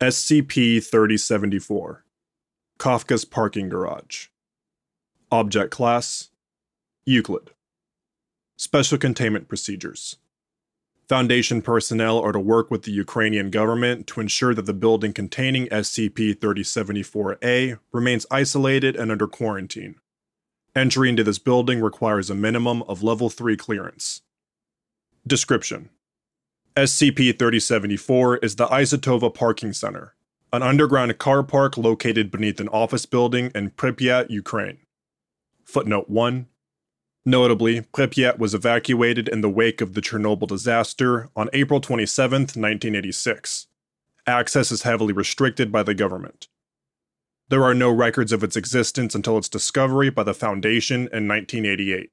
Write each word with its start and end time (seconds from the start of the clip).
SCP 0.00 0.80
3074 0.80 2.04
Kafka's 2.78 3.24
Parking 3.24 3.68
Garage. 3.68 4.28
Object 5.32 5.72
Class 5.72 6.28
Euclid. 7.04 7.50
Special 8.56 8.96
Containment 8.96 9.48
Procedures. 9.48 10.18
Foundation 11.08 11.60
personnel 11.60 12.20
are 12.20 12.30
to 12.30 12.38
work 12.38 12.70
with 12.70 12.84
the 12.84 12.92
Ukrainian 12.92 13.50
government 13.50 14.06
to 14.06 14.20
ensure 14.20 14.54
that 14.54 14.66
the 14.66 14.72
building 14.72 15.12
containing 15.12 15.66
SCP 15.66 16.36
3074A 16.36 17.80
remains 17.90 18.24
isolated 18.30 18.94
and 18.94 19.10
under 19.10 19.26
quarantine. 19.26 19.96
Entry 20.76 21.08
into 21.08 21.24
this 21.24 21.40
building 21.40 21.80
requires 21.80 22.30
a 22.30 22.36
minimum 22.36 22.84
of 22.84 23.02
Level 23.02 23.30
3 23.30 23.56
clearance. 23.56 24.22
Description 25.26 25.90
SCP 26.78 27.36
3074 27.36 28.36
is 28.36 28.54
the 28.54 28.68
Isotova 28.68 29.34
Parking 29.34 29.72
Center, 29.72 30.14
an 30.52 30.62
underground 30.62 31.18
car 31.18 31.42
park 31.42 31.76
located 31.76 32.30
beneath 32.30 32.60
an 32.60 32.68
office 32.68 33.04
building 33.04 33.50
in 33.52 33.72
Pripyat, 33.72 34.30
Ukraine. 34.30 34.78
Footnote 35.64 36.08
1 36.08 36.46
Notably, 37.24 37.80
Pripyat 37.80 38.38
was 38.38 38.54
evacuated 38.54 39.28
in 39.28 39.40
the 39.40 39.50
wake 39.50 39.80
of 39.80 39.94
the 39.94 40.00
Chernobyl 40.00 40.46
disaster 40.46 41.30
on 41.34 41.50
April 41.52 41.80
27, 41.80 42.42
1986. 42.42 43.66
Access 44.28 44.70
is 44.70 44.82
heavily 44.82 45.12
restricted 45.12 45.72
by 45.72 45.82
the 45.82 45.94
government. 45.94 46.46
There 47.48 47.64
are 47.64 47.74
no 47.74 47.90
records 47.90 48.30
of 48.30 48.44
its 48.44 48.54
existence 48.54 49.16
until 49.16 49.36
its 49.36 49.48
discovery 49.48 50.10
by 50.10 50.22
the 50.22 50.32
Foundation 50.32 51.08
in 51.12 51.26
1988. 51.26 52.12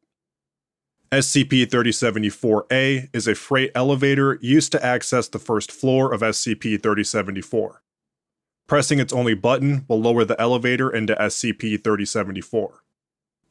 SCP 1.11 1.67
3074A 1.67 3.09
is 3.13 3.27
a 3.27 3.35
freight 3.35 3.71
elevator 3.75 4.39
used 4.41 4.71
to 4.71 4.83
access 4.83 5.27
the 5.27 5.37
first 5.37 5.71
floor 5.71 6.11
of 6.11 6.21
SCP 6.21 6.81
3074. 6.81 7.83
Pressing 8.67 8.97
its 8.97 9.13
only 9.13 9.35
button 9.35 9.85
will 9.87 10.01
lower 10.01 10.25
the 10.25 10.39
elevator 10.41 10.89
into 10.89 11.13
SCP 11.13 11.83
3074. 11.83 12.83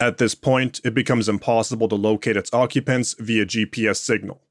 At 0.01 0.17
this 0.17 0.35
point, 0.35 0.81
it 0.83 0.93
becomes 0.93 1.29
impossible 1.29 1.87
to 1.87 1.95
locate 1.95 2.35
its 2.35 2.53
occupants 2.53 3.15
via 3.17 3.45
GPS 3.45 3.97
signal. 3.97 4.41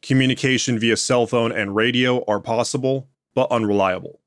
Communication 0.00 0.78
via 0.78 0.96
cell 0.96 1.26
phone 1.26 1.52
and 1.52 1.76
radio 1.76 2.24
are 2.24 2.40
possible, 2.40 3.10
but 3.34 3.50
unreliable. 3.50 4.22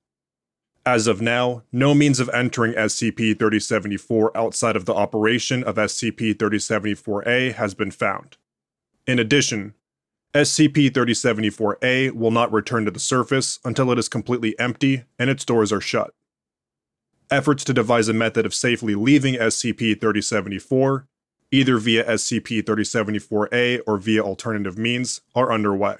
As 0.89 1.05
of 1.05 1.21
now, 1.21 1.61
no 1.71 1.93
means 1.93 2.19
of 2.19 2.31
entering 2.33 2.73
SCP 2.73 3.37
3074 3.37 4.35
outside 4.35 4.75
of 4.75 4.85
the 4.85 4.95
operation 4.95 5.63
of 5.63 5.75
SCP 5.75 6.33
3074A 6.33 7.53
has 7.53 7.75
been 7.75 7.91
found. 7.91 8.37
In 9.05 9.19
addition, 9.19 9.75
SCP 10.33 10.89
3074A 10.89 12.13
will 12.13 12.31
not 12.31 12.51
return 12.51 12.85
to 12.85 12.91
the 12.91 12.99
surface 12.99 13.59
until 13.63 13.91
it 13.91 13.99
is 13.99 14.09
completely 14.09 14.57
empty 14.57 15.03
and 15.19 15.29
its 15.29 15.45
doors 15.45 15.71
are 15.71 15.79
shut. 15.79 16.11
Efforts 17.29 17.63
to 17.65 17.73
devise 17.75 18.07
a 18.07 18.13
method 18.13 18.47
of 18.47 18.55
safely 18.55 18.95
leaving 18.95 19.35
SCP 19.35 20.01
3074, 20.01 21.05
either 21.51 21.77
via 21.77 22.03
SCP 22.03 22.63
3074A 22.63 23.81
or 23.85 23.99
via 23.99 24.23
alternative 24.23 24.79
means, 24.79 25.21
are 25.35 25.53
underway. 25.53 25.97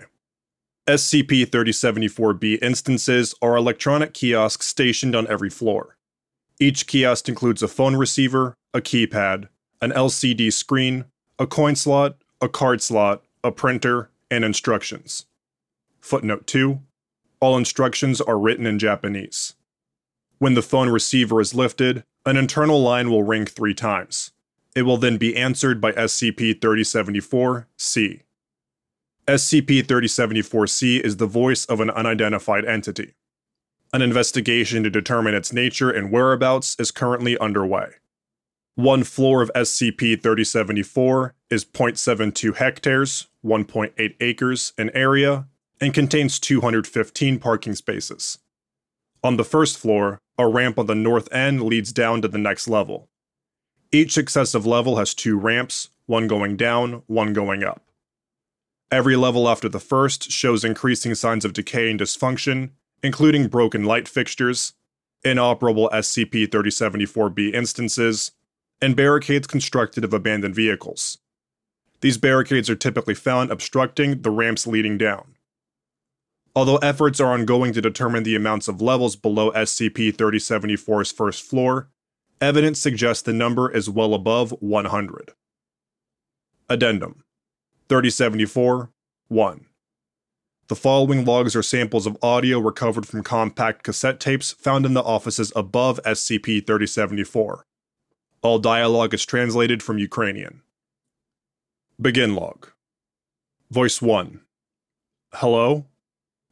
SCP 0.88 1.46
3074B 1.46 2.62
instances 2.64 3.36
are 3.42 3.56
electronic 3.56 4.14
kiosks 4.14 4.66
stationed 4.66 5.16
on 5.16 5.28
every 5.28 5.50
floor. 5.50 5.98
Each 6.60 6.88
kiosk 6.88 7.30
includes 7.30 7.62
a 7.62 7.68
phone 7.68 7.96
receiver, 7.96 8.56
a 8.74 8.82
keypad, 8.82 9.50
an 9.82 9.92
LCD 9.92 10.52
screen, 10.52 11.06
a 11.38 11.48
coin 11.48 11.76
slot, 11.76 12.18
a 12.42 12.50
card 12.50 12.82
slot, 12.82 13.24
a 13.44 13.52
printer, 13.52 14.10
and 14.30 14.44
instructions. 14.44 15.26
Footnote 16.00 16.48
2 16.48 16.82
All 17.40 17.58
instructions 17.58 18.20
are 18.20 18.40
written 18.40 18.66
in 18.66 18.80
Japanese. 18.80 19.54
When 20.38 20.54
the 20.54 20.62
phone 20.62 20.90
receiver 20.90 21.40
is 21.40 21.54
lifted, 21.54 22.04
an 22.26 22.38
internal 22.38 22.82
line 22.82 23.10
will 23.10 23.24
ring 23.24 23.46
three 23.46 23.74
times. 23.74 24.32
It 24.76 24.84
will 24.84 24.98
then 24.98 25.18
be 25.18 25.36
answered 25.36 25.82
by 25.82 25.92
SCP 25.94 26.62
3074 26.62 27.68
C. 27.78 28.22
SCP 29.30 29.88
3074 29.88 30.66
C 30.66 30.98
is 30.98 31.18
the 31.18 31.28
voice 31.28 31.64
of 31.66 31.80
an 31.80 31.92
unidentified 31.92 32.66
entity. 32.66 33.14
An 33.94 34.02
investigation 34.02 34.82
to 34.82 34.90
determine 34.90 35.36
its 35.36 35.54
nature 35.54 35.92
and 35.92 36.12
whereabouts 36.12 36.76
is 36.80 36.90
currently 36.90 37.38
underway. 37.38 37.90
One 38.74 39.04
floor 39.04 39.44
of 39.44 39.52
SCP 39.54 40.20
3074 40.24 41.36
is 41.52 41.64
0.72 41.64 42.56
hectares, 42.56 43.28
1.8 43.46 44.16
acres 44.20 44.74
in 44.80 44.90
area, 44.96 45.46
and 45.80 45.94
contains 45.94 46.40
215 46.40 47.38
parking 47.38 47.76
spaces. 47.76 48.40
On 49.24 49.38
the 49.38 49.44
first 49.44 49.78
floor, 49.78 50.18
a 50.40 50.48
ramp 50.48 50.80
on 50.80 50.88
the 50.88 50.96
north 50.96 51.32
end 51.32 51.62
leads 51.62 51.94
down 51.94 52.24
to 52.24 52.28
the 52.28 52.40
next 52.40 52.68
level. 52.68 53.10
Each 53.92 54.12
successive 54.12 54.66
level 54.66 54.98
has 54.98 55.14
two 55.14 55.38
ramps, 55.38 55.90
one 56.08 56.26
going 56.26 56.58
down, 56.58 57.04
one 57.06 57.34
going 57.34 57.64
up. 57.64 57.84
Every 58.92 59.16
level 59.16 59.48
after 59.48 59.70
the 59.70 59.80
first 59.80 60.32
shows 60.32 60.66
increasing 60.66 61.14
signs 61.14 61.46
of 61.46 61.54
decay 61.54 61.92
and 61.92 62.00
dysfunction, 62.00 62.72
including 63.04 63.48
broken 63.48 63.84
light 63.84 64.08
fixtures, 64.08 64.74
inoperable 65.24 65.90
SCP 65.94 66.48
3074B 66.48 67.54
instances, 67.54 68.32
and 68.82 68.96
barricades 68.96 69.46
constructed 69.46 70.04
of 70.04 70.14
abandoned 70.14 70.56
vehicles. 70.56 71.20
These 72.02 72.18
barricades 72.18 72.70
are 72.70 72.76
typically 72.76 73.14
found 73.14 73.52
obstructing 73.52 74.22
the 74.22 74.32
ramps 74.32 74.66
leading 74.66 74.98
down. 74.98 75.36
Although 76.56 76.78
efforts 76.78 77.20
are 77.20 77.34
ongoing 77.34 77.74
to 77.74 77.82
determine 77.82 78.24
the 78.24 78.36
amounts 78.36 78.68
of 78.68 78.82
levels 78.82 79.16
below 79.16 79.52
SCP 79.52 80.16
3074's 80.16 81.12
first 81.12 81.44
floor, 81.44 81.90
evidence 82.42 82.80
suggests 82.80 83.22
the 83.22 83.34
number 83.34 83.70
is 83.70 83.88
well 83.88 84.16
above 84.16 84.52
100. 84.60 85.34
Addendum 86.70 87.24
3074 87.90 88.92
1. 89.30 89.66
The 90.68 90.76
following 90.76 91.26
logs 91.26 91.56
are 91.56 91.64
samples 91.64 92.06
of 92.06 92.16
audio 92.22 92.60
recovered 92.60 93.08
from 93.08 93.24
compact 93.24 93.82
cassette 93.82 94.20
tapes 94.20 94.52
found 94.52 94.86
in 94.86 94.94
the 94.94 95.02
offices 95.02 95.52
above 95.56 96.00
SCP 96.06 96.68
3074. 96.68 97.66
All 98.44 98.60
dialogue 98.60 99.16
is 99.16 99.26
translated 99.26 99.82
from 99.82 99.98
Ukrainian. 99.98 100.62
Begin 102.00 102.36
log. 102.36 102.68
Voice 103.72 104.04
1. 104.04 104.42
Hello? 105.34 105.88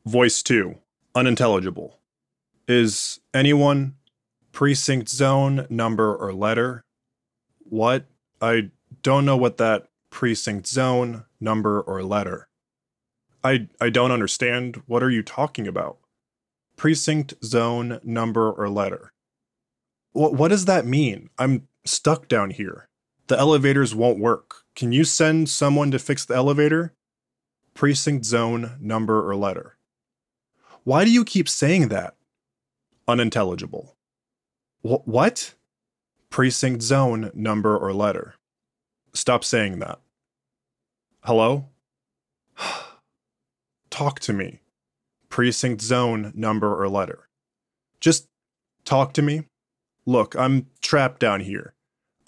Voice 0.07 0.41
2. 0.41 0.75
Unintelligible. 1.13 1.99
Is 2.67 3.19
anyone 3.31 3.93
precinct 4.51 5.07
zone, 5.07 5.67
number, 5.69 6.15
or 6.15 6.33
letter? 6.33 6.83
What? 7.59 8.07
I 8.41 8.71
don't 9.03 9.25
know 9.25 9.37
what 9.37 9.57
that 9.57 9.87
precinct 10.09 10.65
zone, 10.65 11.25
number, 11.39 11.81
or 11.81 12.03
letter. 12.03 12.47
I 13.43 13.67
I 13.79 13.89
don't 13.89 14.11
understand. 14.11 14.81
What 14.85 15.03
are 15.03 15.09
you 15.09 15.23
talking 15.23 15.67
about? 15.67 15.97
Precinct, 16.75 17.33
zone, 17.43 17.99
number, 18.03 18.51
or 18.51 18.69
letter. 18.69 19.13
What 20.11 20.33
what 20.33 20.49
does 20.49 20.65
that 20.65 20.85
mean? 20.85 21.29
I'm 21.37 21.67
stuck 21.85 22.27
down 22.27 22.51
here. 22.51 22.87
The 23.27 23.37
elevators 23.37 23.93
won't 23.93 24.19
work. 24.19 24.63
Can 24.75 24.91
you 24.91 25.03
send 25.03 25.49
someone 25.49 25.91
to 25.91 25.99
fix 25.99 26.25
the 26.25 26.35
elevator? 26.35 26.93
Precinct, 27.73 28.25
zone, 28.25 28.77
number, 28.79 29.27
or 29.27 29.35
letter. 29.35 29.77
Why 30.83 31.03
do 31.03 31.11
you 31.11 31.25
keep 31.25 31.49
saying 31.49 31.89
that? 31.89 32.15
Unintelligible. 33.07 33.95
Wh- 34.81 35.05
what? 35.07 35.53
Precinct 36.29 36.81
zone, 36.81 37.31
number, 37.33 37.77
or 37.77 37.93
letter. 37.93 38.35
Stop 39.13 39.43
saying 39.43 39.79
that. 39.79 39.99
Hello? 41.27 41.67
talk 43.89 44.21
to 44.21 44.31
me. 44.31 44.61
Precinct 45.27 45.81
zone, 45.81 46.31
number, 46.33 46.81
or 46.81 46.88
letter. 46.88 47.27
Just 47.99 48.29
talk 48.85 49.12
to 49.15 49.21
me. 49.21 49.44
Look, 50.06 50.38
I'm 50.38 50.68
trapped 50.81 51.19
down 51.19 51.41
here. 51.41 51.74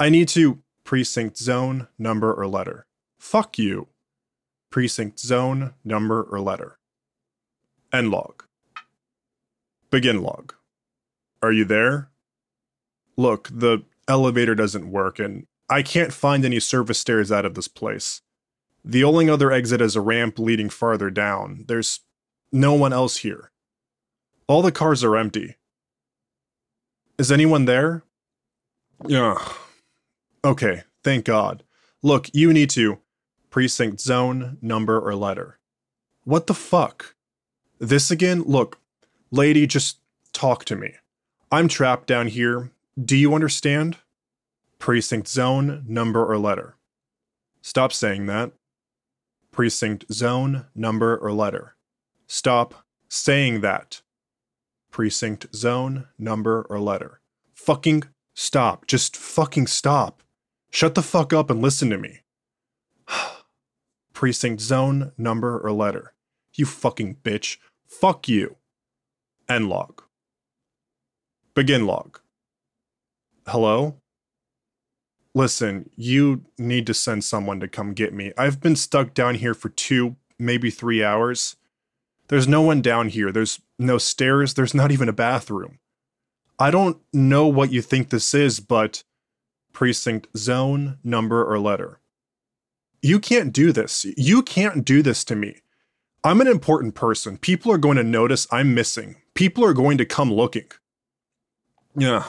I 0.01 0.10
need 0.10 0.28
to. 0.30 0.60
Precinct 0.84 1.38
zone, 1.38 1.88
number, 1.98 2.34
or 2.34 2.46
letter. 2.46 2.88
Fuck 3.18 3.57
you. 3.57 3.88
Precinct 4.69 5.18
zone, 5.18 5.75
number, 5.86 6.24
or 6.24 6.42
letter. 6.42 6.78
End 7.94 8.12
log. 8.12 8.44
Begin 9.92 10.22
log. 10.22 10.54
Are 11.42 11.54
you 11.54 11.63
there? 11.63 12.10
Look, 13.16 13.48
the 13.50 13.86
elevator 14.10 14.56
doesn't 14.56 14.92
work, 14.92 15.19
and 15.19 15.46
I 15.69 15.84
can't 15.84 16.12
find 16.12 16.44
any 16.44 16.60
service 16.60 17.00
stairs 17.00 17.31
out 17.31 17.46
of 17.46 17.54
this 17.54 17.69
place. 17.69 18.24
The 18.89 19.03
only 19.03 19.30
other 19.30 19.51
exit 19.51 19.81
is 19.81 19.95
a 19.95 20.01
ramp 20.01 20.39
leading 20.39 20.68
farther 20.68 21.12
down. 21.12 21.63
There's 21.68 22.00
no 22.51 22.74
one 22.74 22.91
else 22.91 23.18
here. 23.18 23.51
All 24.47 24.63
the 24.63 24.71
cars 24.71 25.03
are 25.03 25.15
empty. 25.15 25.57
Is 27.19 27.31
anyone 27.31 27.65
there? 27.65 28.01
Yeah. 29.06 29.36
Okay, 30.44 30.81
thank 31.03 31.25
God. 31.25 31.62
Look, 32.01 32.31
you 32.33 32.51
need 32.51 32.71
to. 32.71 32.97
Precinct 33.51 34.01
zone, 34.01 34.57
number, 34.59 35.00
or 35.00 35.13
letter. 35.13 35.59
What 36.24 36.47
the 36.47 36.56
fuck? 36.56 37.13
This 37.77 38.09
again? 38.09 38.41
Look, 38.41 38.80
Lady, 39.30 39.68
just 39.68 40.00
talk 40.33 40.65
to 40.65 40.75
me. 40.75 40.95
I'm 41.51 41.68
trapped 41.68 42.07
down 42.07 42.25
here. 42.25 42.71
Do 43.00 43.15
you 43.15 43.36
understand? 43.36 43.97
Precinct 44.80 45.27
zone, 45.27 45.86
number, 45.88 46.25
or 46.25 46.39
letter. 46.39 46.75
Stop 47.62 47.94
saying 47.94 48.25
that. 48.25 48.51
Precinct 49.51 50.06
zone, 50.12 50.66
number, 50.75 51.18
or 51.18 51.31
letter. 51.31 51.75
Stop 52.28 52.86
saying 53.07 53.62
that. 53.62 54.01
Precinct 54.92 55.48
zone, 55.56 56.07
number, 56.18 56.66
or 56.69 56.80
letter. 56.80 57.19
Fucking 57.54 58.04
stop. 58.34 58.88
Just 58.88 59.18
fucking 59.18 59.68
stop. 59.68 60.22
Shut 60.72 60.96
the 60.96 61.01
fuck 61.01 61.34
up 61.34 61.50
and 61.50 61.62
listen 61.62 61.90
to 61.90 61.98
me. 61.98 62.22
Precinct 64.13 64.62
zone, 64.62 65.12
number, 65.18 65.60
or 65.60 65.72
letter. 65.72 66.13
You 66.54 66.66
fucking 66.66 67.18
bitch. 67.24 67.57
Fuck 67.88 68.28
you. 68.28 68.57
End 69.48 69.69
log. 69.69 70.04
Begin 71.56 71.86
log. 71.86 72.19
Hello? 73.48 73.99
Listen, 75.36 75.90
you 75.96 76.44
need 76.58 76.88
to 76.88 76.94
send 76.94 77.24
someone 77.24 77.60
to 77.60 77.68
come 77.68 77.94
get 77.94 78.14
me. 78.14 78.34
I've 78.38 78.60
been 78.60 78.76
stuck 78.76 79.14
down 79.14 79.36
here 79.36 79.54
for 79.54 79.70
two, 79.70 80.16
maybe 80.38 80.70
three 80.70 81.04
hours. 81.04 81.56
There's 82.30 82.48
no 82.48 82.62
one 82.62 82.81
down 82.81 83.10
here. 83.10 83.31
There's 83.31 83.60
no 83.78 83.98
stairs. 83.98 84.54
There's 84.54 84.74
not 84.74 84.92
even 84.92 85.10
a 85.10 85.14
bathroom. 85.14 85.80
I 86.58 86.72
don't 86.72 86.98
know 87.14 87.48
what 87.48 87.72
you 87.72 87.81
think 87.81 88.10
this 88.10 88.34
is, 88.34 88.60
but 88.60 89.04
precinct, 89.72 90.28
zone, 90.36 90.98
number, 91.04 91.44
or 91.46 91.60
letter. 91.60 92.00
You 93.02 93.20
can't 93.20 93.54
do 93.54 93.72
this. 93.72 94.06
You 94.18 94.42
can't 94.42 94.84
do 94.84 95.02
this 95.02 95.24
to 95.25 95.36
me. 95.36 95.58
I'm 96.24 96.42
an 96.42 96.48
important 96.48 96.96
person. 96.96 97.38
People 97.38 97.72
are 97.72 97.78
going 97.78 97.96
to 97.96 98.04
notice 98.04 98.46
I'm 98.52 98.74
missing. 98.74 99.16
People 99.36 99.64
are 99.64 99.74
going 99.74 99.98
to 100.00 100.06
come 100.06 100.34
looking. 100.34 100.70
Yeah. 101.96 102.25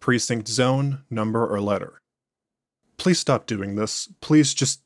Precinct, 0.00 0.48
zone, 0.48 1.04
number, 1.10 1.46
or 1.46 1.60
letter. 1.60 2.00
Please 2.96 3.18
stop 3.18 3.46
doing 3.46 3.76
this. 3.76 4.08
Please 4.20 4.54
just 4.54 4.82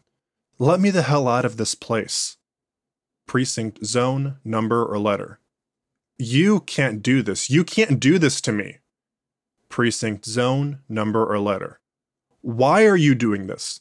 let 0.59 0.81
me 0.81 0.91
the 0.91 1.03
hell 1.03 1.29
out 1.29 1.45
of 1.45 1.57
this 1.57 1.75
place. 1.75 2.37
Precinct, 3.27 3.85
zone, 3.85 4.37
number, 4.45 4.85
or 4.85 4.99
letter. 4.99 5.39
You 6.19 6.61
can't 6.61 7.03
do 7.03 7.23
this. 7.23 7.49
You 7.49 7.65
can't 7.65 7.99
do 7.99 8.19
this 8.19 8.41
to 8.43 8.53
me. 8.53 8.79
Precinct, 9.69 10.27
zone, 10.27 10.81
number, 10.89 11.25
or 11.25 11.39
letter. 11.39 11.81
Why 12.41 12.87
are 12.87 12.97
you 12.97 13.15
doing 13.15 13.47
this? 13.47 13.81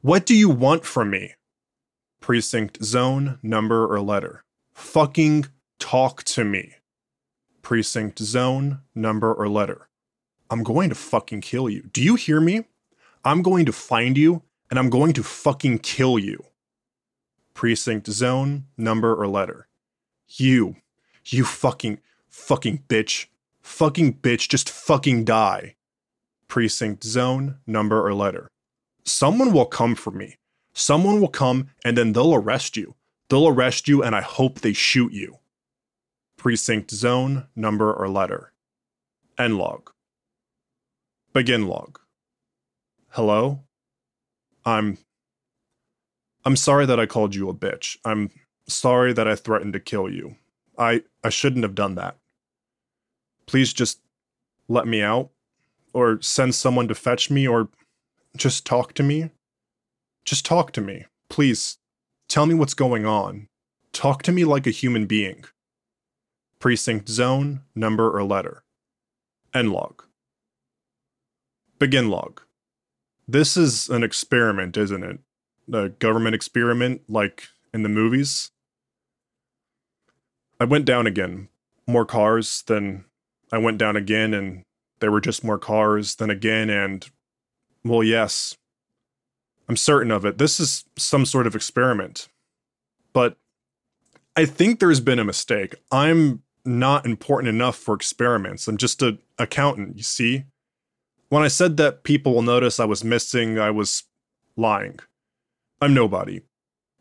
What 0.00 0.24
do 0.24 0.34
you 0.34 0.48
want 0.48 0.84
from 0.84 1.10
me? 1.10 1.34
Precinct, 2.20 2.82
zone, 2.82 3.38
number, 3.42 3.86
or 3.86 4.00
letter. 4.00 4.42
Fucking 4.74 5.46
talk 5.78 6.22
to 6.24 6.44
me. 6.44 6.74
Precinct, 7.62 8.18
zone, 8.18 8.80
number, 8.94 9.34
or 9.34 9.48
letter. 9.48 9.88
I'm 10.50 10.62
going 10.62 10.88
to 10.88 10.94
fucking 10.94 11.40
kill 11.40 11.68
you. 11.68 11.88
Do 11.92 12.02
you 12.02 12.14
hear 12.14 12.40
me? 12.40 12.64
I'm 13.24 13.42
going 13.42 13.66
to 13.66 13.72
find 13.72 14.16
you 14.16 14.42
and 14.70 14.78
I'm 14.78 14.90
going 14.90 15.12
to 15.14 15.22
fucking 15.22 15.80
kill 15.80 16.18
you. 16.18 16.44
Precinct, 17.54 18.06
zone, 18.08 18.66
number, 18.76 19.14
or 19.14 19.26
letter. 19.26 19.66
You. 20.28 20.76
You 21.24 21.44
fucking, 21.44 22.00
fucking 22.28 22.84
bitch. 22.88 23.26
Fucking 23.62 24.14
bitch, 24.18 24.48
just 24.48 24.70
fucking 24.70 25.24
die. 25.24 25.74
Precinct, 26.46 27.02
zone, 27.02 27.58
number, 27.66 28.06
or 28.06 28.14
letter. 28.14 28.48
Someone 29.04 29.52
will 29.52 29.66
come 29.66 29.94
for 29.94 30.10
me. 30.10 30.36
Someone 30.72 31.20
will 31.20 31.28
come 31.28 31.70
and 31.84 31.96
then 31.96 32.12
they'll 32.12 32.34
arrest 32.34 32.76
you. 32.76 32.94
They'll 33.28 33.48
arrest 33.48 33.88
you 33.88 34.02
and 34.02 34.14
I 34.14 34.20
hope 34.20 34.60
they 34.60 34.72
shoot 34.72 35.12
you. 35.12 35.38
Precinct, 36.36 36.90
zone, 36.90 37.46
number, 37.56 37.92
or 37.92 38.08
letter. 38.08 38.52
End 39.38 39.58
log. 39.58 39.90
Begin 41.36 41.66
log. 41.66 41.98
Hello? 43.10 43.60
I'm. 44.64 44.96
I'm 46.46 46.56
sorry 46.56 46.86
that 46.86 46.98
I 46.98 47.04
called 47.04 47.34
you 47.34 47.50
a 47.50 47.54
bitch. 47.54 47.98
I'm 48.06 48.30
sorry 48.66 49.12
that 49.12 49.28
I 49.28 49.34
threatened 49.34 49.74
to 49.74 49.80
kill 49.80 50.10
you. 50.10 50.36
I, 50.78 51.02
I 51.22 51.28
shouldn't 51.28 51.62
have 51.62 51.74
done 51.74 51.94
that. 51.96 52.16
Please 53.44 53.74
just 53.74 54.00
let 54.66 54.86
me 54.86 55.02
out, 55.02 55.28
or 55.92 56.22
send 56.22 56.54
someone 56.54 56.88
to 56.88 56.94
fetch 56.94 57.30
me, 57.30 57.46
or 57.46 57.68
just 58.34 58.64
talk 58.64 58.94
to 58.94 59.02
me. 59.02 59.28
Just 60.24 60.46
talk 60.46 60.72
to 60.72 60.80
me. 60.80 61.04
Please, 61.28 61.76
tell 62.28 62.46
me 62.46 62.54
what's 62.54 62.72
going 62.72 63.04
on. 63.04 63.48
Talk 63.92 64.22
to 64.22 64.32
me 64.32 64.46
like 64.46 64.66
a 64.66 64.70
human 64.70 65.04
being. 65.04 65.44
Precinct 66.60 67.10
zone, 67.10 67.60
number, 67.74 68.10
or 68.10 68.24
letter. 68.24 68.64
End 69.52 69.70
log. 69.70 70.02
Begin 71.78 72.08
log. 72.08 72.40
This 73.28 73.56
is 73.56 73.88
an 73.88 74.02
experiment, 74.02 74.76
isn't 74.76 75.02
it? 75.02 75.18
A 75.72 75.88
government 75.88 76.34
experiment 76.34 77.02
like 77.08 77.48
in 77.74 77.82
the 77.82 77.88
movies? 77.88 78.50
I 80.60 80.64
went 80.64 80.84
down 80.84 81.06
again. 81.06 81.48
More 81.86 82.06
cars, 82.06 82.62
then 82.66 83.04
I 83.52 83.58
went 83.58 83.78
down 83.78 83.96
again 83.96 84.32
and 84.32 84.62
there 85.00 85.10
were 85.10 85.20
just 85.20 85.44
more 85.44 85.58
cars, 85.58 86.16
then 86.16 86.30
again, 86.30 86.70
and 86.70 87.08
well, 87.84 88.02
yes. 88.02 88.56
I'm 89.68 89.76
certain 89.76 90.10
of 90.10 90.24
it. 90.24 90.38
This 90.38 90.58
is 90.60 90.84
some 90.96 91.26
sort 91.26 91.46
of 91.46 91.54
experiment. 91.54 92.28
But 93.12 93.36
I 94.36 94.44
think 94.44 94.78
there's 94.78 95.00
been 95.00 95.18
a 95.18 95.24
mistake. 95.24 95.74
I'm 95.90 96.42
not 96.64 97.06
important 97.06 97.48
enough 97.48 97.76
for 97.76 97.94
experiments. 97.94 98.68
I'm 98.68 98.76
just 98.76 99.02
an 99.02 99.18
accountant, 99.38 99.96
you 99.96 100.02
see? 100.02 100.44
When 101.28 101.42
I 101.42 101.48
said 101.48 101.76
that 101.78 102.04
people 102.04 102.34
will 102.34 102.42
notice 102.42 102.78
I 102.78 102.84
was 102.84 103.02
missing, 103.02 103.58
I 103.58 103.70
was 103.70 104.04
lying. 104.56 105.00
I'm 105.80 105.92
nobody. 105.92 106.42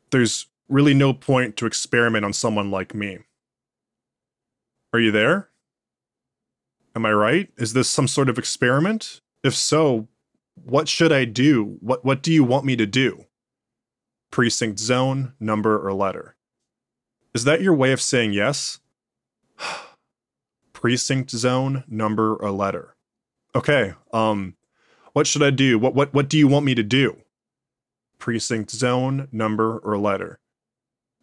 There's 0.10 0.48
really 0.68 0.96
no 0.96 1.14
point 1.14 1.58
to 1.58 1.68
experiment 1.68 2.26
on 2.26 2.34
someone 2.34 2.72
like 2.72 2.96
me. 2.96 3.20
Are 4.94 5.00
you 5.00 5.12
there? 5.12 5.50
Am 6.96 7.06
I 7.06 7.12
right? 7.12 7.50
Is 7.58 7.74
this 7.74 7.90
some 7.90 8.08
sort 8.08 8.30
of 8.30 8.40
experiment? 8.40 9.22
If 9.44 9.54
so, 9.54 10.08
what 10.56 10.88
should 10.88 11.12
I 11.12 11.26
do? 11.26 11.78
What 11.82 12.04
what 12.04 12.24
do 12.24 12.32
you 12.32 12.44
want 12.44 12.66
me 12.66 12.76
to 12.78 12.86
do? 12.86 13.26
Precinct 14.32 14.80
zone, 14.80 15.34
number, 15.40 15.78
or 15.78 15.94
letter. 15.94 16.36
Is 17.34 17.44
that 17.44 17.62
your 17.62 17.76
way 17.76 17.92
of 17.92 18.02
saying 18.02 18.34
yes? 18.34 18.80
Precinct 20.74 21.30
zone, 21.30 21.84
number, 21.88 22.36
or 22.36 22.50
letter 22.50 22.95
okay, 23.56 23.94
um, 24.14 24.56
what 25.14 25.28
should 25.28 25.44
I 25.44 25.50
do? 25.50 25.80
What 25.80 25.96
what 25.96 26.14
what 26.14 26.30
do 26.30 26.38
you 26.38 26.48
want 26.48 26.66
me 26.66 26.76
to 26.76 26.84
do? 26.84 27.18
Precinct 28.20 28.72
zone, 28.72 29.28
number, 29.32 29.80
or 29.80 29.98
letter. 29.98 30.40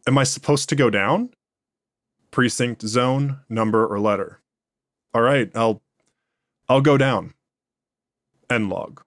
Am 0.07 0.19
I 0.19 0.25
supposed 0.25 0.69
to 0.71 0.77
go 0.77 0.91
down? 0.91 1.31
Precinct 2.31 2.83
zone, 2.83 3.41
number, 3.49 3.87
or 3.87 4.01
letter. 4.01 4.41
All 5.15 5.23
right, 5.23 5.51
I'll 5.55 5.83
I'll 6.69 6.81
go 6.81 6.97
down. 6.97 7.35
End 8.51 8.69
log. 8.69 9.03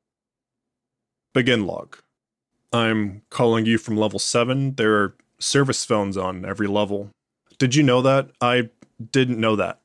Begin 1.33 1.65
log. 1.65 1.97
I'm 2.71 3.21
calling 3.29 3.65
you 3.65 3.77
from 3.77 3.97
level 3.97 4.19
7. 4.19 4.75
There 4.75 4.95
are 4.95 5.15
service 5.39 5.85
phones 5.85 6.17
on 6.17 6.45
every 6.45 6.67
level. 6.67 7.09
Did 7.57 7.75
you 7.75 7.83
know 7.83 8.01
that? 8.01 8.31
I 8.41 8.69
didn't 9.11 9.39
know 9.39 9.55
that. 9.55 9.79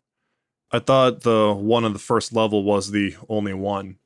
I 0.73 0.79
thought 0.79 1.23
the 1.23 1.53
one 1.53 1.85
on 1.85 1.93
the 1.93 1.99
first 1.99 2.33
level 2.33 2.63
was 2.63 2.91
the 2.91 3.17
only 3.29 3.55
one. 3.55 3.97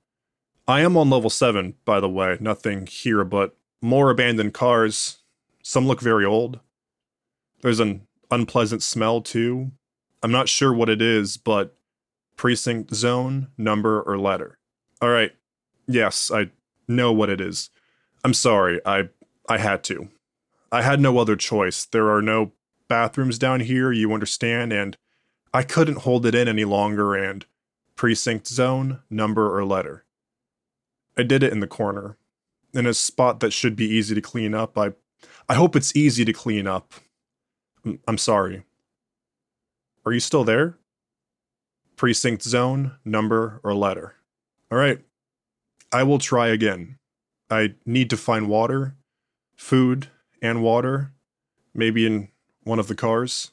I 0.67 0.81
am 0.81 0.97
on 0.97 1.11
level 1.11 1.29
7, 1.29 1.75
by 1.85 2.01
the 2.01 2.09
way, 2.09 2.39
nothing 2.41 2.87
here 2.87 3.23
but 3.25 3.57
more 3.83 4.11
abandoned 4.11 4.55
cars. 4.55 5.19
Some 5.63 5.87
look 5.87 6.01
very 6.01 6.25
old. 6.25 6.61
There's 7.61 7.81
an 7.81 8.07
unpleasant 8.31 8.83
smell, 8.83 9.21
too. 9.21 9.73
I'm 10.23 10.33
not 10.33 10.49
sure 10.49 10.73
what 10.73 10.89
it 10.89 11.03
is, 11.03 11.37
but 11.37 11.77
precinct, 12.37 12.95
zone, 12.95 13.49
number, 13.59 14.01
or 14.01 14.19
letter. 14.19 14.59
Alright, 15.03 15.33
yes, 15.87 16.31
I 16.31 16.51
know 16.89 17.13
what 17.13 17.29
it 17.29 17.41
is. 17.43 17.69
I'm 18.25 18.35
sorry, 18.35 18.81
I 18.87 19.11
I 19.49 19.59
had 19.59 19.85
to. 19.85 20.09
I 20.73 20.81
had 20.81 20.99
no 20.99 21.19
other 21.19 21.37
choice. 21.37 21.85
There 21.85 22.11
are 22.11 22.23
no 22.23 22.53
bathrooms 22.89 23.39
down 23.39 23.61
here, 23.61 23.93
you 23.93 24.15
understand, 24.15 24.73
and 24.73 24.97
I 25.55 25.63
couldn't 25.63 25.99
hold 25.99 26.27
it 26.27 26.35
in 26.35 26.49
any 26.49 26.65
longer 26.65 27.15
and 27.15 27.47
precinct 27.95 28.49
zone, 28.49 29.01
number, 29.09 29.57
or 29.57 29.65
letter. 29.65 30.05
I 31.17 31.23
did 31.23 31.45
it 31.45 31.53
in 31.53 31.61
the 31.61 31.69
corner, 31.69 32.17
in 32.75 32.87
a 32.87 32.93
spot 32.93 33.39
that 33.39 33.53
should 33.53 33.77
be 33.77 33.87
easy 33.87 34.17
to 34.17 34.21
clean 34.21 34.53
up. 34.53 34.77
I, 34.77 34.95
I 35.49 35.55
hope 35.55 35.77
it's 35.77 35.95
easy 35.95 36.25
to 36.25 36.33
clean 36.33 36.67
up. 36.67 36.93
Mm, 37.87 38.01
I'm 38.09 38.19
sorry. 38.19 38.65
Are 40.05 40.13
you 40.13 40.19
still 40.19 40.43
there? 40.43 40.77
Precinct 41.95 42.43
zone, 42.43 42.97
number, 43.05 43.61
or 43.63 43.75
letter. 43.75 44.17
All 44.73 44.79
right. 44.79 44.99
I 45.93 46.03
will 46.03 46.19
try 46.19 46.49
again. 46.49 46.99
I 47.49 47.75
need 47.87 48.11
to 48.11 48.17
find 48.17 48.49
water, 48.49 48.97
food, 49.55 50.09
and 50.43 50.65
water, 50.65 51.13
maybe 51.73 52.07
in 52.07 52.29
one 52.65 52.81
of 52.81 52.89
the 52.89 52.97
cars. 52.97 53.53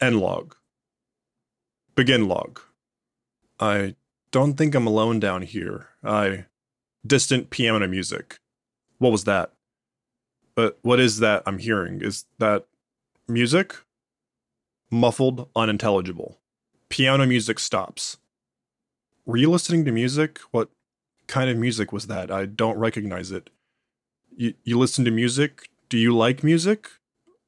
End 0.00 0.18
log. 0.18 0.56
Begin 1.94 2.28
log. 2.28 2.60
I 3.58 3.94
don't 4.30 4.54
think 4.54 4.74
I'm 4.74 4.86
alone 4.86 5.20
down 5.20 5.42
here. 5.42 5.88
I. 6.04 6.46
Distant 7.06 7.48
piano 7.50 7.86
music. 7.88 8.38
What 8.98 9.12
was 9.12 9.24
that? 9.24 9.52
But 10.54 10.78
what 10.82 11.00
is 11.00 11.20
that 11.20 11.42
I'm 11.46 11.58
hearing? 11.58 12.02
Is 12.02 12.26
that 12.38 12.66
music? 13.26 13.74
Muffled, 14.90 15.48
unintelligible. 15.56 16.38
Piano 16.90 17.24
music 17.24 17.58
stops. 17.58 18.18
Were 19.24 19.38
you 19.38 19.50
listening 19.50 19.84
to 19.86 19.92
music? 19.92 20.40
What 20.50 20.68
kind 21.26 21.48
of 21.48 21.56
music 21.56 21.92
was 21.92 22.08
that? 22.08 22.30
I 22.30 22.44
don't 22.44 22.76
recognize 22.76 23.30
it. 23.30 23.48
You, 24.36 24.54
you 24.64 24.78
listen 24.78 25.04
to 25.04 25.10
music? 25.10 25.70
Do 25.88 25.96
you 25.96 26.14
like 26.14 26.44
music? 26.44 26.88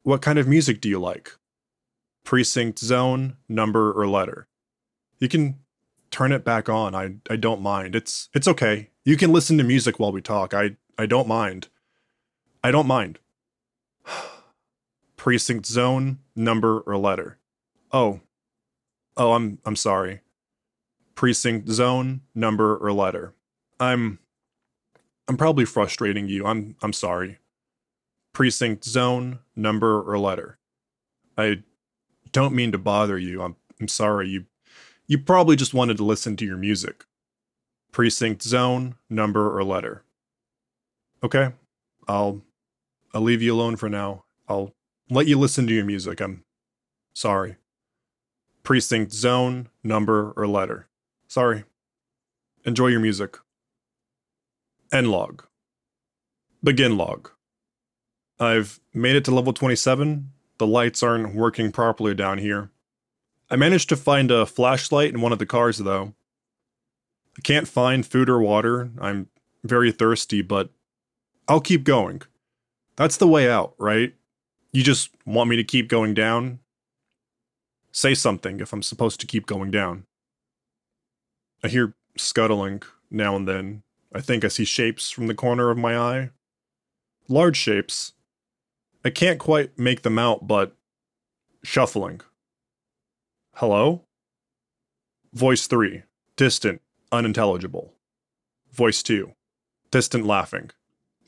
What 0.05 0.23
kind 0.23 0.39
of 0.39 0.49
music 0.49 0.81
do 0.81 0.89
you 0.89 0.99
like? 0.99 1.37
Precinct, 2.25 2.79
zone, 2.79 3.37
number, 3.49 3.93
or 3.93 4.07
letter. 4.07 4.47
You 5.19 5.29
can 5.29 5.57
turn 6.11 6.33
it 6.33 6.45
back 6.45 6.69
on. 6.69 6.95
I, 6.95 7.17
I 7.29 7.37
don't 7.37 7.61
mind. 7.61 7.97
It's 7.97 8.29
it's 8.35 8.47
okay. 8.49 8.91
You 9.05 9.17
can 9.17 9.33
listen 9.33 9.59
to 9.59 9.64
music 9.64 9.99
while 9.99 10.12
we 10.12 10.21
talk. 10.21 10.55
I 10.55 10.76
I 10.97 11.07
don't 11.07 11.26
mind. 11.26 11.69
I 12.62 12.71
don't 12.71 12.87
mind. 12.87 13.19
Precinct 15.17 15.67
zone, 15.67 16.19
number, 16.37 16.81
or 16.81 16.97
letter. 16.97 17.38
Oh. 17.91 18.21
Oh, 19.17 19.33
I'm 19.33 19.59
I'm 19.64 19.76
sorry. 19.76 20.21
Precinct 21.14 21.69
zone, 21.69 22.23
number, 22.35 22.76
or 22.76 22.93
letter. 22.93 23.35
I'm 23.81 24.19
I'm 25.29 25.37
probably 25.37 25.64
frustrating 25.64 26.29
you. 26.29 26.47
I'm 26.47 26.76
I'm 26.83 26.93
sorry. 26.93 27.38
Precinct 28.33 28.85
zone, 28.85 29.41
number, 29.55 30.00
or 30.00 30.19
letter. 30.19 30.59
I 31.37 31.62
don't 32.33 32.55
mean 32.55 32.73
to 32.73 32.79
bother 32.79 33.19
you. 33.19 33.43
I'm 33.43 33.57
I'm 33.81 33.89
sorry. 33.89 34.29
You 34.29 34.47
you 35.07 35.19
probably 35.19 35.57
just 35.57 35.75
wanted 35.75 35.97
to 35.99 36.05
listen 36.05 36.37
to 36.37 36.45
your 36.45 36.57
music. 36.57 37.05
Precinct 37.93 38.43
zone, 38.43 38.95
number, 39.11 39.57
or 39.57 39.62
letter. 39.62 40.05
Okay. 41.23 41.53
I'll 42.09 42.43
I'll 43.15 43.21
leave 43.21 43.43
you 43.43 43.55
alone 43.55 43.77
for 43.77 43.89
now. 43.89 44.25
I'll 44.49 44.73
let 45.11 45.27
you 45.27 45.39
listen 45.39 45.67
to 45.67 45.75
your 45.75 45.85
music. 45.85 46.21
I'm 46.21 46.45
sorry. 47.15 47.57
Precinct 48.62 49.12
zone, 49.12 49.69
number, 49.83 50.33
or 50.37 50.47
letter. 50.47 50.89
Sorry. 51.29 51.65
Enjoy 52.65 52.87
your 52.87 53.01
music. 53.01 53.39
End 54.93 55.11
log. 55.11 55.45
Begin 56.62 56.97
log. 56.97 57.31
I've 58.39 58.81
made 58.95 59.17
it 59.17 59.25
to 59.25 59.35
level 59.35 59.53
27. 59.53 60.31
The 60.62 60.66
lights 60.69 61.02
aren't 61.02 61.35
working 61.35 61.73
properly 61.73 62.14
down 62.14 62.38
here. 62.38 62.71
I 63.50 63.57
managed 63.57 63.88
to 63.88 63.97
find 63.97 64.31
a 64.31 64.47
flashlight 64.47 65.12
in 65.12 65.21
one 65.21 65.33
of 65.33 65.40
the 65.40 65.45
cars, 65.45 65.78
though. 65.78 66.14
I 67.37 67.40
can't 67.40 67.66
find 67.66 68.07
food 68.07 68.31
or 68.31 68.40
water. 68.40 68.92
I'm 69.00 69.26
very 69.64 69.90
thirsty, 69.90 70.40
but 70.40 70.71
I'll 71.49 71.61
keep 71.61 71.83
going. 71.83 72.23
That's 72.95 73.16
the 73.16 73.26
way 73.26 73.50
out, 73.50 73.75
right? 73.76 74.14
You 74.73 74.85
just 74.85 75.11
want 75.26 75.50
me 75.50 75.57
to 75.57 75.64
keep 75.64 75.88
going 75.88 76.14
down? 76.14 76.61
Say 77.90 78.14
something 78.14 78.61
if 78.61 78.73
I'm 78.73 78.85
supposed 78.85 79.19
to 79.19 79.26
keep 79.26 79.47
going 79.47 79.73
down. 79.73 80.07
I 81.64 81.66
hear 81.71 81.97
scuttling 82.16 82.85
now 83.11 83.35
and 83.35 83.49
then. 83.49 83.83
I 84.14 84.21
think 84.21 84.45
I 84.45 84.49
see 84.49 84.64
shapes 84.64 85.11
from 85.11 85.26
the 85.26 85.35
corner 85.35 85.71
of 85.71 85.78
my 85.78 85.99
eye. 85.99 86.31
Large 87.26 87.57
shapes. 87.57 88.12
I 89.05 89.11
can't 89.11 89.39
quite 89.39 89.79
make 89.79 90.03
them 90.03 90.19
out, 90.19 90.47
but 90.47 90.77
shuffling. 91.65 92.21
Hello? 93.55 94.05
Voice 95.33 95.67
3. 95.67 96.03
Distant, 96.37 96.81
unintelligible. 97.11 97.95
Voice 98.73 99.03
2. 99.03 99.33
Distant 99.91 100.25
laughing. 100.25 100.71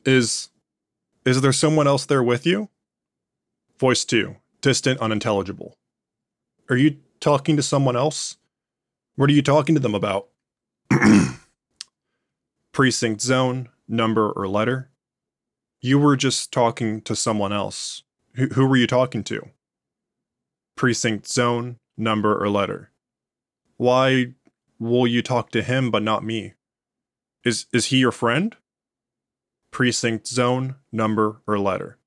Is 0.04 0.50
is 1.25 1.40
there 1.40 1.52
someone 1.52 1.87
else 1.87 2.04
there 2.04 2.23
with 2.23 2.47
you? 2.47 2.69
Voice 3.78 4.04
2. 4.04 4.37
Distant, 4.61 5.00
unintelligible. 5.00 5.76
Are 6.69 6.76
you 6.76 6.99
talking 7.21 7.57
to 7.57 7.62
someone 7.62 7.97
else? 7.97 8.37
What 9.16 9.31
are 9.31 9.33
you 9.33 9.43
talking 9.43 9.75
to 9.75 9.81
them 9.81 9.95
about? 9.95 10.28
Precinct 12.73 13.21
zone, 13.21 13.69
number, 13.88 14.31
or 14.31 14.47
letter? 14.49 14.90
You 15.84 15.98
were 15.98 16.16
just 16.16 16.50
talking 16.50 17.02
to 17.02 17.14
someone 17.14 17.52
else. 17.52 18.04
Who, 18.36 18.46
who 18.46 18.66
were 18.66 18.78
you 18.78 18.86
talking 18.86 19.22
to? 19.24 19.50
Precinct 20.76 21.28
zone, 21.28 21.76
number, 21.94 22.42
or 22.42 22.48
letter. 22.48 22.90
Why 23.76 24.28
will 24.78 25.06
you 25.06 25.20
talk 25.20 25.50
to 25.50 25.62
him 25.62 25.90
but 25.90 26.02
not 26.02 26.24
me? 26.24 26.54
Is 27.44 27.66
is 27.70 27.86
he 27.86 27.98
your 27.98 28.12
friend? 28.12 28.56
precinct 29.72 30.26
zone, 30.26 30.76
number, 30.90 31.42
or 31.46 31.58
letter. 31.58 31.98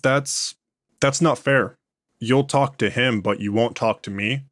That's 0.00 0.54
that's 1.00 1.20
not 1.20 1.38
fair. 1.38 1.76
You'll 2.20 2.44
talk 2.44 2.78
to 2.78 2.88
him, 2.88 3.20
but 3.20 3.40
you 3.40 3.52
won't 3.52 3.74
talk 3.74 4.00
to 4.02 4.12
me. 4.12 4.44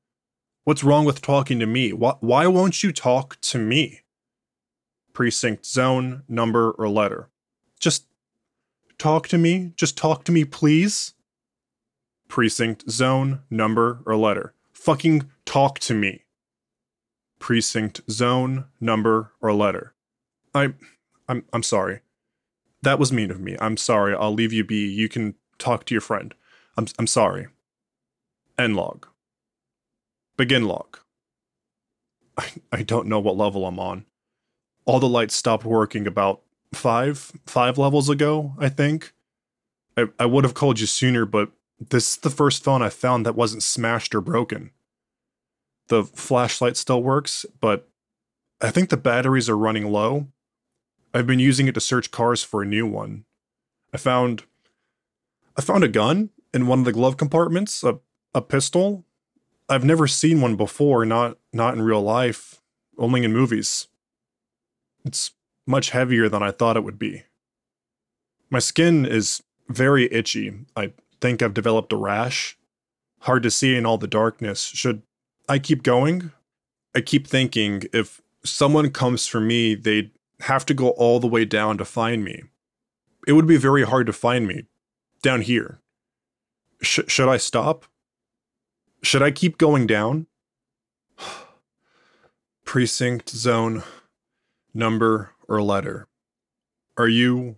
What's 0.64 0.82
wrong 0.82 1.04
with 1.04 1.22
talking 1.22 1.60
to 1.60 1.66
me? 1.66 1.92
Why, 1.92 2.14
why 2.18 2.48
won't 2.48 2.82
you 2.82 2.90
talk 2.90 3.40
to 3.42 3.58
me? 3.58 4.00
Precinct 5.12 5.64
zone, 5.64 6.24
number, 6.28 6.72
or 6.72 6.88
letter. 6.88 7.28
Just 7.78 8.06
talk 8.98 9.28
to 9.28 9.38
me. 9.38 9.72
Just 9.76 9.96
talk 9.96 10.24
to 10.24 10.32
me, 10.32 10.44
please. 10.44 11.14
Precinct 12.28 12.90
zone, 12.90 13.40
number, 13.50 14.00
or 14.06 14.16
letter. 14.16 14.54
Fucking 14.72 15.30
talk 15.44 15.78
to 15.80 15.94
me. 15.94 16.24
Precinct 17.38 18.00
zone, 18.10 18.66
number, 18.80 19.32
or 19.40 19.52
letter. 19.52 19.94
I 20.54 20.74
I'm 21.28 21.44
I'm 21.52 21.62
sorry. 21.62 22.00
That 22.82 22.98
was 22.98 23.12
mean 23.12 23.30
of 23.30 23.40
me. 23.40 23.56
I'm 23.60 23.76
sorry. 23.76 24.14
I'll 24.14 24.32
leave 24.32 24.52
you 24.52 24.64
be. 24.64 24.86
You 24.88 25.08
can 25.08 25.34
talk 25.58 25.84
to 25.86 25.94
your 25.94 26.00
friend. 26.00 26.34
I'm, 26.76 26.86
I'm 26.98 27.06
sorry. 27.06 27.48
End 28.58 28.76
log. 28.76 29.06
Begin 30.36 30.66
log. 30.66 30.98
I, 32.36 32.48
I 32.70 32.82
don't 32.82 33.06
know 33.06 33.18
what 33.18 33.36
level 33.36 33.66
I'm 33.66 33.78
on. 33.78 34.04
All 34.84 35.00
the 35.00 35.08
lights 35.08 35.34
stopped 35.34 35.64
working 35.64 36.06
about 36.06 36.42
five 36.74 37.32
five 37.46 37.78
levels 37.78 38.08
ago, 38.08 38.54
I 38.58 38.68
think. 38.68 39.12
I, 39.96 40.06
I 40.18 40.26
would 40.26 40.44
have 40.44 40.54
called 40.54 40.80
you 40.80 40.86
sooner, 40.86 41.24
but 41.24 41.50
this 41.78 42.10
is 42.10 42.16
the 42.18 42.30
first 42.30 42.62
phone 42.62 42.82
I 42.82 42.88
found 42.88 43.24
that 43.24 43.36
wasn't 43.36 43.62
smashed 43.62 44.14
or 44.14 44.20
broken. 44.20 44.70
The 45.88 46.04
flashlight 46.04 46.76
still 46.76 47.02
works, 47.02 47.46
but 47.60 47.88
I 48.60 48.70
think 48.70 48.90
the 48.90 48.96
batteries 48.96 49.48
are 49.48 49.56
running 49.56 49.90
low, 49.90 50.28
I've 51.16 51.26
been 51.26 51.38
using 51.38 51.66
it 51.66 51.72
to 51.72 51.80
search 51.80 52.10
cars 52.10 52.42
for 52.42 52.60
a 52.60 52.66
new 52.66 52.86
one. 52.86 53.24
I 53.94 53.96
found 53.96 54.42
I 55.56 55.62
found 55.62 55.82
a 55.82 55.88
gun 55.88 56.28
in 56.52 56.66
one 56.66 56.80
of 56.80 56.84
the 56.84 56.92
glove 56.92 57.16
compartments, 57.16 57.82
a 57.82 58.00
a 58.34 58.42
pistol. 58.42 59.06
I've 59.66 59.84
never 59.84 60.06
seen 60.06 60.42
one 60.42 60.56
before, 60.56 61.06
not 61.06 61.38
not 61.54 61.72
in 61.72 61.80
real 61.80 62.02
life, 62.02 62.60
only 62.98 63.24
in 63.24 63.32
movies. 63.32 63.88
It's 65.06 65.32
much 65.66 65.90
heavier 65.90 66.28
than 66.28 66.42
I 66.42 66.50
thought 66.50 66.76
it 66.76 66.84
would 66.84 66.98
be. 66.98 67.24
My 68.50 68.60
skin 68.60 69.04
is 69.04 69.42
very 69.68 70.12
itchy. 70.12 70.54
I 70.76 70.92
think 71.20 71.42
I've 71.42 71.54
developed 71.54 71.92
a 71.92 71.96
rash. 71.96 72.56
Hard 73.20 73.42
to 73.42 73.50
see 73.50 73.74
in 73.74 73.84
all 73.84 73.98
the 73.98 74.06
darkness. 74.06 74.62
Should 74.62 75.02
I 75.48 75.58
keep 75.58 75.82
going? 75.82 76.30
I 76.94 77.00
keep 77.00 77.26
thinking 77.26 77.82
if 77.92 78.20
someone 78.44 78.90
comes 78.90 79.26
for 79.26 79.40
me, 79.40 79.74
they'd 79.74 80.10
have 80.40 80.64
to 80.66 80.74
go 80.74 80.90
all 80.90 81.18
the 81.18 81.26
way 81.26 81.44
down 81.44 81.78
to 81.78 81.84
find 81.84 82.24
me. 82.24 82.44
It 83.26 83.32
would 83.32 83.46
be 83.46 83.56
very 83.56 83.82
hard 83.82 84.06
to 84.06 84.12
find 84.12 84.46
me 84.46 84.66
down 85.22 85.40
here. 85.40 85.80
Sh- 86.80 87.00
should 87.08 87.28
I 87.28 87.38
stop? 87.38 87.86
Should 89.02 89.22
I 89.22 89.30
keep 89.30 89.58
going 89.58 89.86
down? 89.86 90.26
Precinct, 92.64 93.30
zone, 93.30 93.82
number, 94.72 95.30
or 95.48 95.62
letter. 95.62 96.08
Are 96.96 97.08
you. 97.08 97.56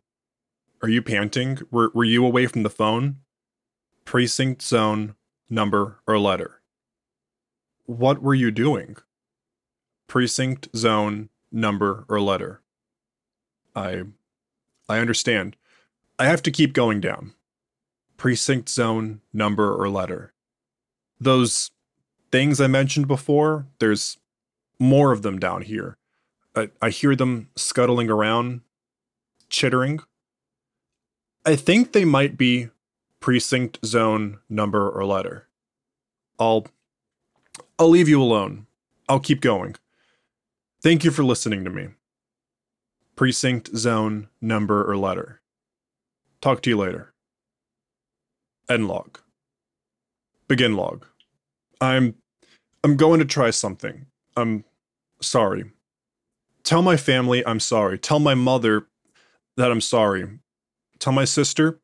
Are 0.80 0.88
you 0.88 1.02
panting? 1.02 1.58
Were, 1.72 1.90
were 1.92 2.04
you 2.04 2.24
away 2.24 2.46
from 2.46 2.62
the 2.62 2.70
phone? 2.70 3.16
Precinct, 4.04 4.62
zone, 4.62 5.16
number, 5.50 5.98
or 6.06 6.18
letter. 6.18 6.60
What 7.86 8.22
were 8.22 8.34
you 8.34 8.50
doing? 8.52 8.96
Precinct, 10.06 10.68
zone, 10.76 11.30
number, 11.50 12.04
or 12.08 12.20
letter. 12.20 12.60
I 13.74 14.04
I 14.88 14.98
understand. 14.98 15.56
I 16.18 16.26
have 16.26 16.42
to 16.42 16.50
keep 16.50 16.72
going 16.72 17.00
down. 17.00 17.34
Precinct 18.16 18.68
zone, 18.68 19.20
number, 19.32 19.74
or 19.74 19.88
letter. 19.88 20.32
Those 21.20 21.70
things 22.30 22.60
I 22.60 22.66
mentioned 22.66 23.08
before, 23.08 23.66
there's 23.78 24.18
more 24.78 25.12
of 25.12 25.22
them 25.22 25.38
down 25.38 25.62
here. 25.62 25.96
I, 26.58 26.68
I 26.82 26.90
hear 26.90 27.14
them 27.14 27.48
scuttling 27.56 28.10
around, 28.10 28.62
chittering. 29.48 30.00
I 31.44 31.56
think 31.56 31.92
they 31.92 32.04
might 32.04 32.36
be 32.36 32.68
precinct 33.20 33.78
zone, 33.84 34.38
number, 34.48 34.90
or 34.90 35.04
letter. 35.04 35.48
I'll 36.38 36.66
I'll 37.78 37.88
leave 37.88 38.08
you 38.08 38.20
alone. 38.20 38.66
I'll 39.08 39.20
keep 39.20 39.40
going. 39.40 39.76
Thank 40.82 41.04
you 41.04 41.10
for 41.10 41.24
listening 41.24 41.64
to 41.64 41.70
me. 41.70 41.88
Precinct, 43.16 43.76
zone, 43.76 44.28
number, 44.40 44.88
or 44.88 44.96
letter. 44.96 45.40
Talk 46.40 46.62
to 46.62 46.70
you 46.70 46.76
later. 46.76 47.12
End 48.68 48.86
log. 48.86 49.18
Begin 50.46 50.76
log. 50.76 51.06
I'm 51.80 52.14
I'm 52.84 52.96
going 52.96 53.18
to 53.18 53.24
try 53.24 53.50
something. 53.50 54.06
I'm 54.36 54.64
sorry. 55.20 55.64
Tell 56.68 56.82
my 56.82 56.98
family 56.98 57.42
I'm 57.46 57.60
sorry. 57.60 57.98
Tell 57.98 58.18
my 58.18 58.34
mother 58.34 58.88
that 59.56 59.70
I'm 59.70 59.80
sorry. 59.80 60.28
Tell 60.98 61.14
my 61.14 61.24
sister. 61.24 61.80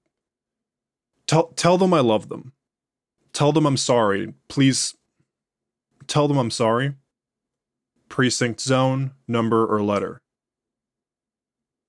Tell 1.27 1.47
tell 1.57 1.79
them 1.79 1.95
I 1.95 2.01
love 2.01 2.29
them. 2.29 2.53
Tell 3.33 3.51
them 3.51 3.65
I'm 3.65 3.79
sorry. 3.79 4.35
Please 4.49 4.95
tell 6.07 6.29
them 6.29 6.37
I'm 6.37 6.51
sorry. 6.51 6.97
Precinct 8.11 8.61
zone, 8.61 9.13
number 9.27 9.65
or 9.65 9.83
letter. 9.83 10.21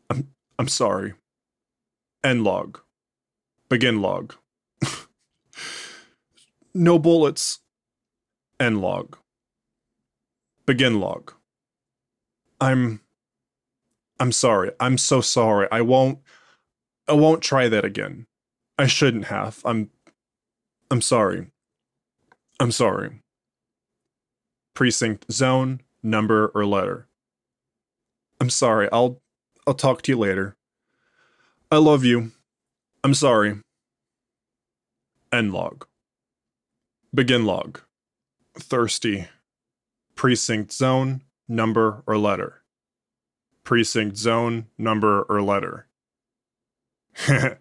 I'm 0.09 0.29
I'm 0.57 0.69
sorry. 0.69 1.15
End 2.23 2.45
log. 2.45 2.79
Begin 3.67 4.01
log. 4.01 4.35
no 6.73 6.97
bullets. 6.97 7.59
End 8.57 8.79
log. 8.79 9.17
Begin 10.65 11.01
log. 11.01 11.33
I'm 12.59 13.01
I'm 14.19 14.31
sorry. 14.31 14.71
I'm 14.79 14.97
so 14.97 15.21
sorry. 15.21 15.67
I 15.71 15.81
won't 15.81 16.19
I 17.07 17.13
won't 17.13 17.41
try 17.41 17.67
that 17.67 17.85
again. 17.85 18.27
I 18.77 18.87
shouldn't 18.87 19.25
have. 19.25 19.61
I'm 19.65 19.89
I'm 20.89 21.01
sorry. 21.01 21.47
I'm 22.59 22.71
sorry. 22.71 23.21
Precinct 24.73 25.31
zone, 25.31 25.81
number 26.03 26.47
or 26.55 26.65
letter. 26.65 27.07
I'm 28.39 28.49
sorry. 28.49 28.89
I'll 28.91 29.21
I'll 29.67 29.73
talk 29.73 30.01
to 30.03 30.11
you 30.11 30.17
later. 30.17 30.55
I 31.71 31.77
love 31.77 32.05
you. 32.05 32.31
I'm 33.03 33.13
sorry. 33.13 33.59
End 35.31 35.53
log. 35.53 35.85
Begin 37.13 37.45
log. 37.45 37.79
Thirsty. 38.57 39.27
Precinct 40.15 40.71
zone, 40.71 41.21
number 41.47 42.03
or 42.07 42.17
letter. 42.17 42.61
Precinct 43.63 44.17
zone, 44.17 44.67
number 44.77 45.23
or 45.23 45.41
letter. 45.41 45.87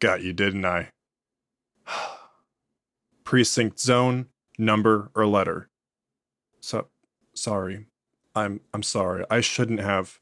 Got 0.00 0.22
you, 0.22 0.32
didn't 0.32 0.64
I? 0.64 0.88
Precinct 3.24 3.78
zone, 3.78 4.26
number 4.58 5.10
or 5.14 5.26
letter. 5.26 5.68
So 6.60 6.88
sorry. 7.34 7.86
I'm 8.34 8.60
I'm 8.72 8.82
sorry. 8.82 9.24
I 9.30 9.40
shouldn't 9.40 9.80
have 9.80 10.20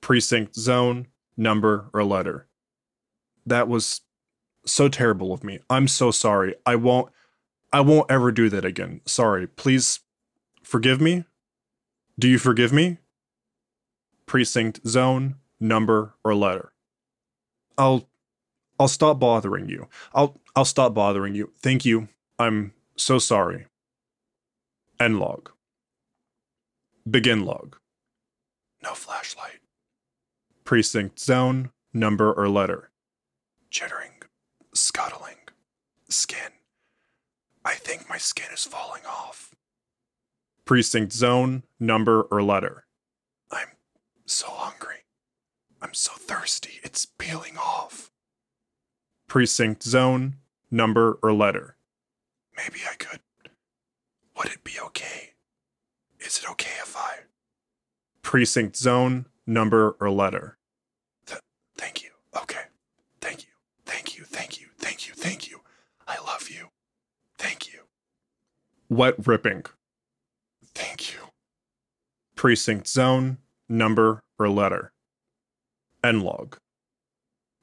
precinct 0.00 0.56
zone, 0.56 1.08
number 1.36 1.90
or 1.92 2.04
letter. 2.04 2.48
That 3.44 3.68
was 3.68 4.00
so 4.64 4.88
terrible 4.88 5.32
of 5.32 5.44
me. 5.44 5.60
I'm 5.70 5.86
so 5.86 6.10
sorry. 6.10 6.54
I 6.64 6.76
won't 6.76 7.12
I 7.72 7.80
won't 7.80 8.10
ever 8.10 8.32
do 8.32 8.48
that 8.48 8.64
again. 8.64 9.00
Sorry. 9.06 9.46
Please 9.46 10.00
forgive 10.62 11.00
me? 11.00 11.24
Do 12.18 12.28
you 12.28 12.38
forgive 12.38 12.72
me? 12.72 12.98
Precinct 14.24 14.80
zone, 14.86 15.36
number 15.60 16.14
or 16.24 16.34
letter. 16.34 16.72
I'll 17.76 18.08
I'll 18.78 18.88
stop 18.88 19.18
bothering 19.18 19.68
you. 19.68 19.88
I'll 20.14 20.40
I'll 20.54 20.64
stop 20.64 20.94
bothering 20.94 21.34
you. 21.34 21.52
Thank 21.58 21.84
you. 21.84 22.08
I'm 22.38 22.72
so 22.96 23.18
sorry. 23.18 23.66
End 24.98 25.18
log. 25.18 25.50
Begin 27.08 27.44
log. 27.44 27.76
No 28.82 28.94
flashlight. 28.94 29.60
Precinct 30.64 31.20
zone, 31.20 31.70
number 31.92 32.32
or 32.32 32.48
letter. 32.48 32.90
Chittering, 33.70 34.22
scuttling, 34.74 35.36
skin. 36.08 36.52
I 37.64 37.74
think 37.74 38.08
my 38.08 38.16
skin 38.16 38.46
is 38.52 38.64
falling 38.64 39.02
off. 39.06 39.55
Precinct 40.66 41.12
zone, 41.12 41.62
number 41.78 42.22
or 42.22 42.42
letter. 42.42 42.86
I'm 43.52 43.68
so 44.24 44.48
hungry. 44.48 45.04
I'm 45.80 45.94
so 45.94 46.10
thirsty. 46.16 46.80
It's 46.82 47.06
peeling 47.06 47.56
off. 47.56 48.10
Precinct 49.28 49.84
zone, 49.84 50.38
number 50.68 51.20
or 51.22 51.32
letter. 51.32 51.76
Maybe 52.56 52.80
I 52.90 52.96
could. 52.96 53.20
Would 54.36 54.48
it 54.48 54.64
be 54.64 54.72
okay? 54.86 55.34
Is 56.18 56.38
it 56.42 56.50
okay 56.50 56.72
if 56.82 56.96
I? 56.96 57.18
Precinct 58.22 58.76
zone, 58.76 59.26
number 59.46 59.96
or 60.00 60.10
letter. 60.10 60.58
Th- 61.26 61.38
thank 61.76 62.02
you. 62.02 62.10
Okay. 62.42 62.62
Thank 63.20 63.44
you. 63.44 63.50
Thank 63.84 64.18
you. 64.18 64.24
Thank 64.24 64.60
you. 64.60 64.66
Thank 64.78 65.06
you. 65.06 65.14
Thank 65.14 65.48
you. 65.48 65.60
I 66.08 66.16
love 66.26 66.50
you. 66.50 66.70
Thank 67.38 67.72
you. 67.72 67.82
Wet 68.88 69.14
ripping. 69.24 69.62
Precinct 72.46 72.86
zone, 72.86 73.38
number 73.68 74.22
or 74.38 74.48
letter. 74.48 74.92
End 76.04 76.22
log. 76.22 76.58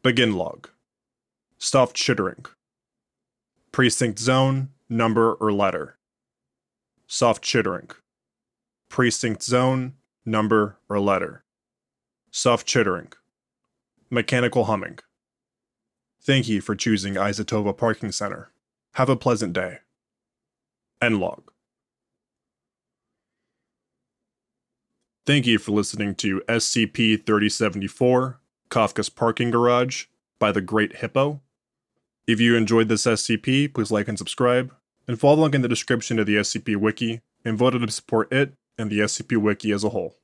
Begin 0.04 0.34
log. 0.36 0.68
Stopped 1.58 1.96
chittering. 1.96 2.46
Precinct 3.72 4.20
zone, 4.20 4.72
number 4.90 5.36
or 5.36 5.54
letter. 5.54 5.98
Soft 7.08 7.42
chittering. 7.42 7.92
Precinct 8.90 9.42
zone, 9.42 9.94
number 10.26 10.78
or 10.90 11.00
letter. 11.00 11.46
Soft 12.30 12.68
chittering. 12.68 13.14
Mechanical 14.10 14.66
humming. 14.66 15.00
Thank 16.22 16.50
you 16.50 16.60
for 16.60 16.76
choosing 16.76 17.14
Isotova 17.14 17.78
Parking 17.78 18.12
Center. 18.12 18.52
Have 18.96 19.08
a 19.08 19.16
pleasant 19.16 19.54
day. 19.54 19.78
End 21.02 21.22
log. 21.22 21.53
Thank 25.26 25.48
you 25.48 25.58
for 25.58 25.72
listening 25.72 26.16
to 26.16 26.42
SCP 26.50 27.26
3074 27.26 28.42
Kafka's 28.70 29.08
Parking 29.08 29.52
Garage 29.52 30.08
by 30.38 30.52
the 30.52 30.60
Great 30.60 30.98
Hippo. 30.98 31.40
If 32.28 32.42
you 32.42 32.58
enjoyed 32.58 32.90
this 32.90 33.06
SCP, 33.06 33.74
please 33.74 33.90
like 33.90 34.10
and 34.10 34.18
subscribe, 34.18 34.74
and 35.08 35.18
follow 35.18 35.38
the 35.38 35.42
link 35.44 35.56
in 35.56 35.62
the 35.62 35.70
description 35.70 36.20
of 36.20 36.26
the 36.26 36.36
SCP 36.36 36.76
Wiki 36.76 37.22
and 37.46 37.58
vote 37.58 37.70
to 37.70 37.90
support 37.90 38.34
it 38.34 38.56
and 38.78 38.90
the 38.90 39.00
SCP 39.00 39.38
Wiki 39.38 39.72
as 39.72 39.86
a 39.86 39.90
whole. 39.90 40.18